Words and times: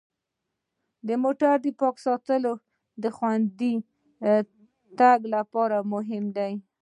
د 1.07 1.09
موټر 1.23 1.55
پاک 1.81 1.95
ساتل 2.05 2.43
د 3.03 3.05
خوندي 3.15 3.75
تګ 4.99 5.19
لپاره 5.35 5.77
مهم 5.93 6.25
دي. 6.37 6.53